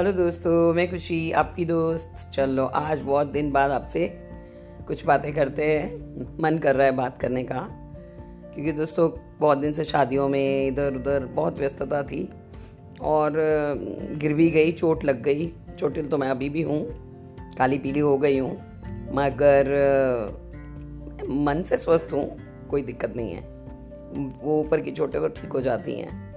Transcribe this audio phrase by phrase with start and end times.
[0.00, 4.12] Hello दोस्तों, मैं खुशी, आपकी दोस्त। चलो, आज बहुत दिन बाद आपसे
[4.86, 5.96] कुछ बातें करते हैं।
[6.42, 7.68] मन कर रहा है बात करने का।
[8.54, 9.10] क्योंकि दोस्तों,
[9.40, 12.30] बहुत दिन से शादियों में इधर उधर बहुत व्यस्तता थी
[13.00, 13.32] और
[14.16, 16.88] गिर भी गई, चोट लग गई। चोटिल तो मैं अभी भी हूँ,
[17.58, 18.52] काली पीली हो गई हूँ।
[19.14, 19.64] मगर
[21.28, 22.38] मन से स्वस्थ हूँ,
[22.70, 23.42] कोई दिक्कत नहीं है।
[24.42, 26.29] वो ऊपर की चोटें तो ठीक हो जाती हैं।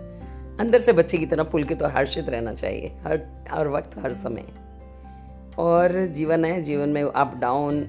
[0.59, 3.19] अंदर से बच्चे की तरह पुलकित और हर्षित रहना चाहिए हर
[3.49, 4.43] हर वक्त हर समय।
[5.57, 7.79] और जीवन है जीवन में अप डाउन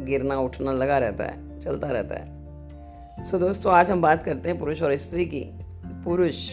[0.00, 4.48] गिरना उठना लगा रहता है चलता रहता है। सो so, दोस्तों आज हम बात करते
[4.48, 5.44] हैं पुरुष और स्त्री की।
[6.04, 6.48] पुरुष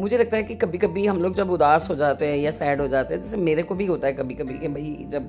[0.00, 2.80] मुझे लगता है कि कभी कभी हम लोग जब उदास हो जाते हैं या सैड
[2.80, 5.28] हो जाते हैं जैसे मेरे को भी होता है कभी कभी कि भाई जब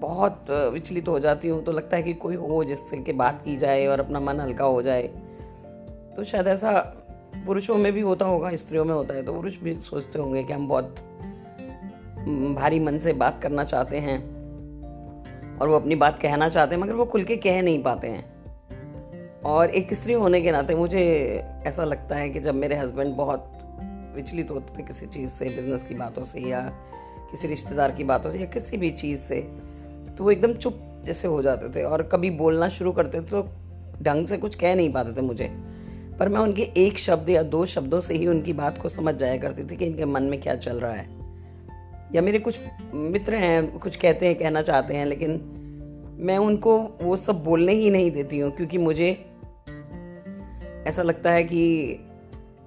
[0.00, 3.56] बहुत विचलित हो जाती हूँ तो लगता है कि कोई हो जिससे कि बात की
[3.56, 5.02] जाए और अपना मन हल्का हो जाए।
[6.16, 6.72] तो शायद ऐसा
[7.46, 10.52] पुरुषों में भी होता होगा, स्त्रियों में होता है तो पुरुष भी सोचते होंगे कि
[10.52, 10.96] हम बहुत
[12.56, 14.18] भारी मन से बात करना चाहते हैं
[15.58, 18.24] और वो अपनी बात कहना चाहते हैं, मगर वो खुल के कह नहीं पाते हैं।
[19.42, 21.02] और एक स्त्री होने के नाते मुझे
[21.66, 23.52] ऐसा लगता है कि जब मेरे हस्बैंड बहुत
[24.16, 26.60] विचलित होते थे किसी चीज़ से बिज़नेस की बातों से या
[27.30, 29.40] किसी रिश्तेदार की बातों से या किसी भी चीज़ से
[30.16, 33.42] तो वो एकदम चुप जैसे हो जाते थे और कभी बोलना शुरू करते थे तो
[34.02, 35.75] ढंग से कुछ कह नहीं पाते थे मुझे।
[36.18, 39.36] पर मैं उनके एक शब्द या दो शब्दों से ही उनकी बात को समझ जाया
[39.36, 41.08] करती थी कि इनके मन में क्या चल रहा है।
[42.14, 42.58] या मेरे कुछ
[42.94, 45.40] मित्र हैं कुछ कहते हैं कहना चाहते हैं लेकिन
[46.20, 49.10] मैं उनको वो सब बोलने ही नहीं देती हूँ क्योंकि मुझे
[50.86, 52.00] ऐसा लगता है कि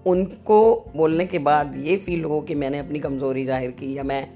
[0.06, 4.28] उनको बोलने के बाद ये फील हो कि मैंने अपनी कमज़ोरी ज़ाहिर की या मैं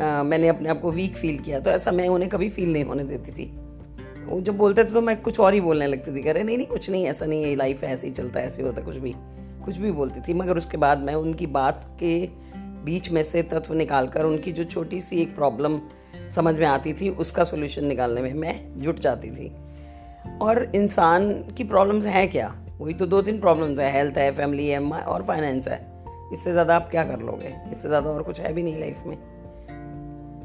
[0.00, 2.84] आ, मैंने अपने आप को वीक फील किया। तो ऐसा मैं उन्हें कभी फील नहीं
[2.84, 3.44] होने देती थी।
[4.24, 6.56] वो जब बोलते थे तो मैं कुछ और ही बोलने लगती थी, कह रहे, नहीं
[6.56, 8.96] नहीं, कुछ नहीं, ऐसा नहीं है लाइफ है ऐसे ही चलता है, ऐसे होता कुछ
[8.96, 9.14] भी
[9.64, 12.18] कुछ भी बोलती थी, मगर उसके बाद मैं उनकी बात के
[12.84, 15.80] बीच में से तत्व निकाल कर उनकी जो छोटी सी एक प्रॉब्लम
[16.28, 19.52] समझ में आती थी, उसका सोल्यूशन निकालने में मैं जुट जाती थी।
[20.42, 22.54] और इंसान की प्रॉब्लम्स हैं क्या?
[22.78, 25.80] वही तो दो तीन प्रॉब्लम्स है हेल्थ है फैमिली है, और फाइनेंस है।
[26.32, 27.54] इससे ज़्यादा आप क्या कर लोगे?
[27.72, 29.16] इससे ज़्यादा और कुछ है भी नहीं लाइफ में।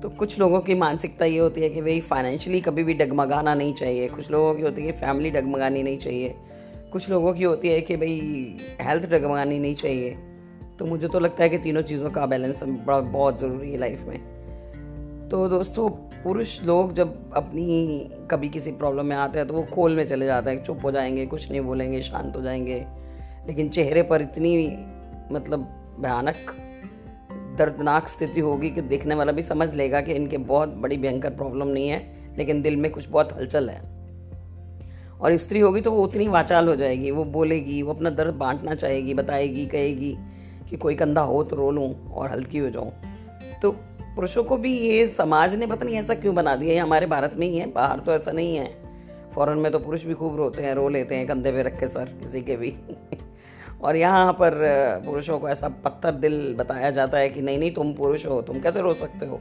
[0.03, 3.73] तो कुछ लोगों की मानसिकता ये होती है कि भाई फाइनेंशियली कभी भी डगमगाना नहीं
[3.73, 6.35] चाहिए। कुछ लोगों की होती है कि फैमिली डगमगानी नहीं चाहिए।
[6.91, 10.17] कुछ लोगों की होती है कि भाई हेल्थ डगमगानी नहीं चाहिए।
[10.79, 14.03] तो मुझे तो लगता है कि तीनों चीज़ों का बैलेंस बड़ा, बहुत ज़रूरी है लाइफ
[14.03, 14.17] में।
[15.31, 19.95] तो दोस्तों, पुरुष लोग जब अपनी कभी किसी प्रॉब्लम में आते हैं तो वो खोल
[19.95, 22.85] में चले जाते हैं, चुप हो जाएँगे, कुछ नहीं बोलेंगे, शांत हो जाएँगे।
[23.47, 24.77] लेकिन चेहरे पर इतनी
[25.31, 25.59] मतलब
[25.99, 26.35] भयानक
[27.59, 31.67] दर्दनाक स्थिति होगी कि देखने वाला भी समझ लेगा कि इनके बहुत बड़ी भयंकर प्रॉब्लम
[31.67, 32.01] नहीं है,
[32.37, 33.81] लेकिन दिल में कुछ बहुत हलचल है।
[35.21, 38.75] और स्त्री होगी तो वो उतनी वाचाल हो जाएगी, वो बोलेगी, वो अपना दर्द बांटना
[38.75, 40.15] चाहेगी, बताएगी, कहेगी
[40.69, 42.91] कि कोई कंधा हो तो रो लूँ और हल्की हो जाऊँ।
[43.61, 43.71] तो
[44.15, 47.33] पुरुषों को भी ये समाज ने पता नहीं ऐसा क्यों बना दिया, ये हमारे भारत
[47.37, 48.69] में ही है, बाहर तो ऐसा नहीं है।
[49.35, 51.87] फॉरेन में तो पुरुष भी खूब रोते हैं, रो लेते हैं कंधे पे रख के
[51.87, 52.73] सर, किसी के भी।
[53.81, 54.53] और यहाँ पर
[55.05, 58.59] पुरुषों को ऐसा पत्थर दिल बताया जाता है कि नहीं नहीं, तुम पुरुष हो, तुम
[58.59, 59.35] कैसे रो सकते हो?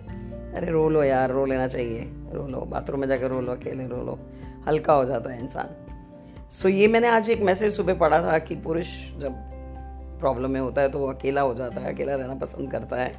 [0.54, 2.00] अरे रो लो यार, रो लेना चाहिए,
[2.32, 4.18] रो लो, बाथरूम में जाकर रो लो, अकेले रो लो,
[4.66, 5.68] हल्का हो जाता है इंसान।
[6.50, 8.86] सो ये मैंने आज एक मैसेज सुबह पढ़ा था कि पुरुष
[9.18, 9.32] जब
[10.20, 13.12] प्रॉब्लम में होता है तो वो अकेला हो जाता है, अकेला रहना पसंद करता है।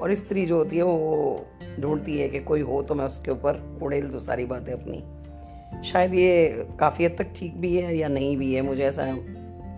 [0.00, 1.46] और स्त्री जो होती है, वो
[1.80, 6.14] ढूंढती है कि कोई हो तो मैं उसके ऊपर उड़ेल दूँ सारी बातें अपनी। शायद
[6.14, 9.04] ये काफ़ी हद तक ठीक भी है या नहीं भी है, मुझे ऐसा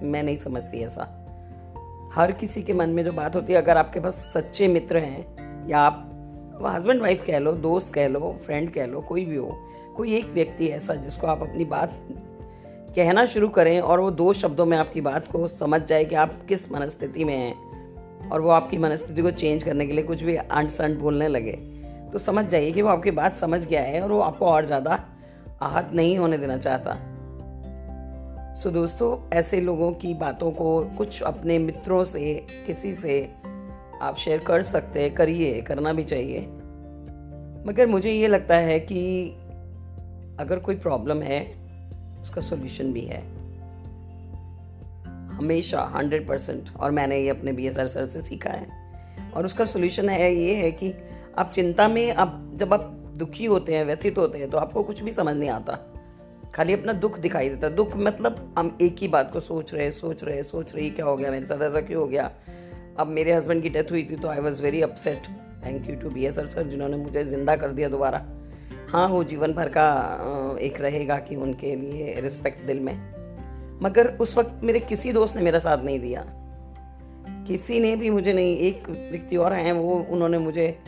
[0.03, 1.03] मैं नहीं समझती ऐसा।
[2.15, 5.67] हर किसी के मन में जो बात होती है, अगर आपके पास सच्चे मित्र हैं,
[5.69, 6.07] या आप
[6.67, 9.59] हस्बैंड वाइफ कह लो, दोस्त कह लो फ्रेंड कह लो, कोई भी हो,
[9.97, 12.01] कोई एक व्यक्ति ऐसा जिसको आप अपनी बात
[12.97, 16.39] कहना शुरू करें और वो दो शब्दों में आपकी बात को समझ जाए कि आप
[16.49, 20.37] किस मनस्थिति में हैं और वो आपकी मनस्थिति को चेंज करने के लिए कुछ भी
[20.37, 21.53] अंट संट बोलने लगे
[22.13, 25.05] तो समझ जाइए कि वो आपकी बात समझ गया है और वो आपको और ज़्यादा
[25.63, 27.10] आहत नहीं होने देना चाहता।
[28.57, 33.33] सो so, दोस्तों ऐसे लोगों की बातों को कुछ अपने मित्रों से किसी से
[34.03, 36.41] आप शेयर कर सकते हैं करिए करना भी चाहिए।
[37.67, 39.31] मगर मुझे ये लगता है कि
[40.41, 41.41] अगर कोई प्रॉब्लम है
[42.23, 43.23] उसका सोल्यूशन भी है।
[45.37, 48.67] हमेशा हंड्रेड परसेंट और मैंने ये अपने बी एस आर सर से सीखा है।
[49.33, 50.95] और उसका सोल्यूशन है ये है कि
[51.39, 52.81] आप चिंता में आप जब आप
[53.17, 55.79] दुखी होते हैं व्यथित होते हैं तो आपको कुछ भी समझ नहीं आता।
[56.55, 60.25] खाली अपना दुख दिखाई देता दुख मतलब हम एक ही बात को सोच रहे सोच
[60.25, 61.63] रहे सोच रहे क्या हो गया मेरे साथ?
[61.63, 62.31] ऐसा क्यों हो गया?
[62.99, 65.29] अब मेरे हस्बैंड की डेथ हुई थी तो I was very upset
[65.67, 68.25] thank you to B S sir जिन्होंने मुझे ज़िंदा कर दिया दोबारा।
[68.89, 72.95] हाँ वो जीवन भर का एक रहेगा कि उनके लिए रिस्पेक्ट दिल में।
[73.83, 76.25] मगर उस वक्त मेरे किसी दोस्त ने मेरा साथ नहीं दिया।
[77.49, 80.79] किसी ने भी मुझे नहीं, एक व्यक्ति और हैं, वो, उन्होंने मुझे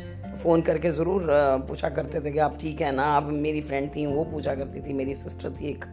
[0.42, 1.26] फ़ोन करके ज़रूर
[1.68, 3.16] पूछा करते थे कि आप ठीक है ना?
[3.16, 5.84] अब मेरी फ्रेंड थी, वो पूछा करती थी, मेरी सिस्टर थी एक।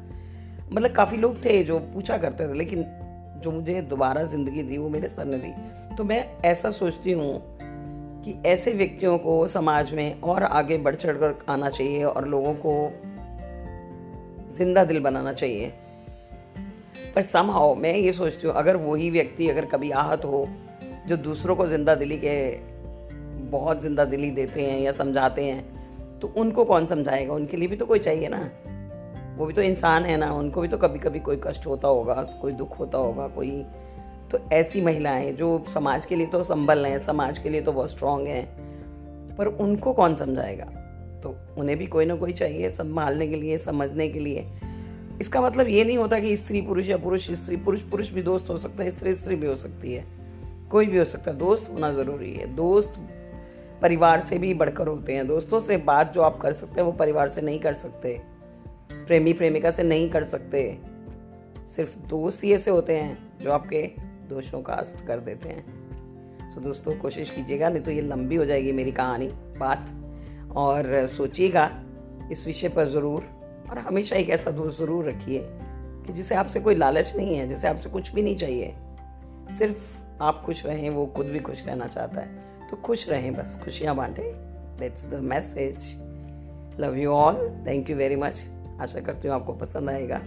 [0.73, 2.85] मतलब काफ़ी लोग थे जो पूछा करते थे, लेकिन
[3.43, 7.41] जो मुझे दोबारा ज़िंदगी दी, वो मेरे सर ने दी। तो मैं ऐसा सोचती हूँ
[8.25, 12.53] कि ऐसे व्यक्तियों को समाज में और आगे बढ़ चढ़ कर आना चाहिए और लोगों
[12.65, 12.73] को
[14.55, 15.67] ज़िंदा दिल बनाना चाहिए।
[17.15, 20.47] पर समहाओ मैं ये सोचती हूँ, अगर वही व्यक्ति अगर कभी आहत हो,
[21.07, 22.35] जो दूसरों को ज़िंदा दिली के
[23.49, 27.33] बहुत ज़िंदा दिली देते हैं या समझाते हैं तो उनको कौन समझाएगा?
[27.33, 28.49] उनके लिए भी तो कोई चाहिए ना।
[29.37, 32.13] वो भी तो इंसान है ना, उनको भी तो कभी कभी कोई कष्ट होता होगा,
[32.41, 33.51] कोई दुख होता होगा, कोई।
[34.31, 37.91] तो ऐसी महिलाएँ जो समाज के लिए तो संभल हैं, समाज के लिए तो बहुत
[37.91, 38.45] स्ट्रांग हैं,
[39.37, 40.65] पर उनको कौन समझाएगा?
[41.23, 44.45] तो उन्हें भी कोई ना कोई चाहिए संभालने के लिए, समझने के लिए।
[45.21, 48.49] इसका मतलब ये नहीं होता कि स्त्री पुरुष या पुरुष स्त्री, पुरुष पुरुष भी दोस्त
[48.49, 50.05] हो सकता है, स्त्री स्त्री भी हो सकती है,
[50.71, 52.99] कोई भी हो सकता है। दोस्त होना ज़रूरी है। दोस्त
[53.81, 56.91] परिवार से भी बढ़कर होते हैं। दोस्तों से बात जो आप कर सकते हैं, वो
[56.91, 58.21] परिवार से नहीं कर सकते।
[58.91, 60.77] प्रेमी प्रेमिका से नहीं कर सकते।
[61.67, 63.81] सिर्फ़ दोस्त ही ऐसे होते हैं जो आपके
[64.29, 68.45] दोषों का अस्त कर देते हैं। तो दोस्तों, कोशिश कीजिएगा, नहीं तो ये लंबी हो
[68.45, 69.27] जाएगी मेरी कहानी,
[69.57, 69.93] बात।
[70.55, 71.69] और सोचिएगा,
[72.31, 73.23] इस विषय पर ज़रूर
[73.69, 75.39] और हमेशा एक ऐसा दोस्त ज़रूर रखिए
[76.05, 78.75] कि जिसे आपसे कोई लालच नहीं है, जिसे आपसे कुछ भी नहीं चाहिए।
[79.57, 83.59] सिर्फ़ आप खुश रहें, वो खुद भी खुश रहना चाहता है। तो खुश रहें बस,
[83.63, 84.23] खुशियाँ बांटें।
[84.79, 85.75] That's the message
[86.79, 88.43] love you all thank you very much
[88.81, 90.21] आशा करती हूँ आपको पसंद आएगा।